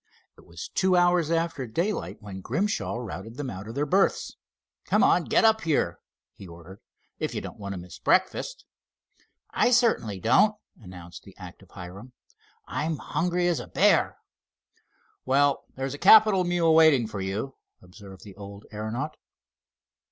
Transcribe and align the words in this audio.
It 0.35 0.47
was 0.47 0.67
two 0.69 0.95
hours 0.95 1.29
after 1.29 1.67
daylight 1.67 2.23
when 2.23 2.41
Grimshaw 2.41 2.95
routed 2.97 3.37
them 3.37 3.51
out 3.51 3.67
of 3.67 3.75
their 3.75 3.85
berths. 3.85 4.35
"Come, 4.85 5.25
get 5.25 5.45
up 5.45 5.61
here," 5.61 5.99
he 6.33 6.47
ordered; 6.47 6.81
"if 7.19 7.35
you 7.35 7.41
don't 7.41 7.59
want 7.59 7.73
to 7.73 7.77
miss 7.77 7.99
breakfast." 7.99 8.65
"I 9.51 9.69
certainly 9.69 10.19
don't," 10.19 10.55
announced 10.81 11.21
the 11.21 11.35
active 11.37 11.69
Hiram. 11.69 12.13
"I'm 12.65 12.97
hungry 12.97 13.47
as 13.47 13.59
a 13.59 13.67
bear." 13.67 14.17
"Well, 15.23 15.65
there's 15.75 15.93
a 15.93 15.99
capital 15.99 16.45
meal 16.45 16.73
waiting 16.73 17.05
for 17.05 17.21
you," 17.21 17.57
observed 17.79 18.23
the 18.23 18.35
old 18.35 18.65
aeronaut. 18.73 19.17